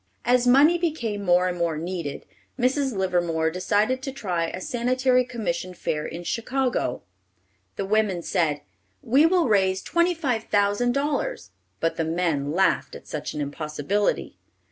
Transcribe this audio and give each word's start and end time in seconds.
As 0.25 0.47
money 0.47 0.79
became 0.79 1.23
more 1.23 1.47
and 1.47 1.55
more 1.59 1.77
needed, 1.77 2.25
Mrs. 2.57 2.93
Livermore 2.97 3.51
decided 3.51 4.01
to 4.01 4.11
try 4.11 4.47
a 4.47 4.59
sanitary 4.59 5.23
commission 5.23 5.75
fair 5.75 6.07
in 6.07 6.23
Chicago. 6.23 7.03
The 7.75 7.85
women 7.85 8.23
said, 8.23 8.61
"We 9.03 9.27
will 9.27 9.47
raise 9.47 9.83
twenty 9.83 10.15
five 10.15 10.45
thousand 10.45 10.93
dollars," 10.93 11.51
but 11.79 11.97
the 11.97 12.03
men 12.05 12.51
laughed 12.51 12.95
at 12.95 13.07
such 13.07 13.35
an 13.35 13.41
impossibility. 13.41 14.39